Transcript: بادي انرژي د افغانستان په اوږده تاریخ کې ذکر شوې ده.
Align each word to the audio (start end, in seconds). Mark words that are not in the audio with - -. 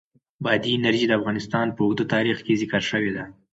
بادي 0.43 0.71
انرژي 0.77 1.05
د 1.07 1.11
افغانستان 1.19 1.67
په 1.75 1.81
اوږده 1.85 2.05
تاریخ 2.13 2.37
کې 2.45 2.59
ذکر 2.61 2.81
شوې 2.91 3.11
ده. 3.15 3.23